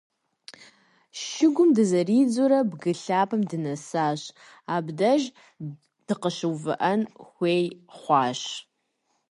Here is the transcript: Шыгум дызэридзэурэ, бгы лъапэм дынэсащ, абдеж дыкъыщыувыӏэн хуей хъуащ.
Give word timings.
Шыгум 1.21 1.69
дызэридзэурэ, 1.75 2.59
бгы 2.69 2.91
лъапэм 3.01 3.41
дынэсащ, 3.49 4.21
абдеж 4.75 5.21
дыкъыщыувыӏэн 6.05 7.01
хуей 7.27 7.63
хъуащ. 7.97 8.41